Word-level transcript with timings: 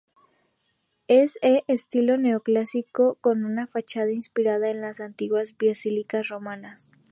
Es 1.07 1.37
e 1.43 1.63
estilo 1.67 2.17
neoclásico 2.17 3.19
con 3.21 3.45
una 3.45 3.67
fachada 3.67 4.09
inspirada 4.11 4.71
en 4.71 4.81
las 4.81 4.99
antiguas 4.99 5.55
basílicas 5.55 6.29
romanas. 6.29 6.93